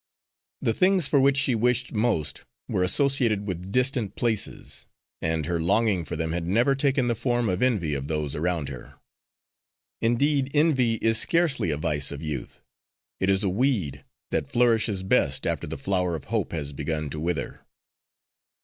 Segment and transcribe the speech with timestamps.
[0.61, 4.87] The things for which she wished most were associated with distant places,
[5.21, 8.69] and her longing for them had never taken the form of envy of those around
[8.69, 8.95] her.
[10.01, 12.63] Indeed envy is scarcely a vice of youth;
[13.19, 17.19] it is a weed that flourishes best after the flower of hope has begun to
[17.19, 17.61] wither.